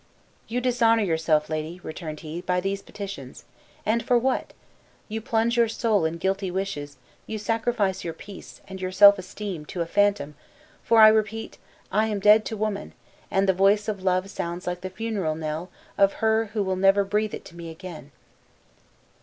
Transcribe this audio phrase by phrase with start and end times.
[0.47, 3.45] "You dishonor yourself, lady," returned he, "by these petitions,
[3.85, 4.51] and for what?
[5.07, 9.63] You plunge your soul in guilty wishes you sacrifice your peace, and your self esteem,
[9.67, 10.33] to a phantom;
[10.81, 11.59] for I repeat,
[11.91, 12.93] I am dead to woman;
[13.29, 15.69] and the voice of love sounds like the funeral knell
[15.99, 18.09] of her who will never breathe it to me again."